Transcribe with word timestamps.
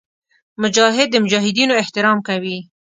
مجاهد 0.61 1.07
د 1.11 1.15
مجاهدینو 1.23 1.73
احترام 1.81 2.17
کوي. 2.27 2.57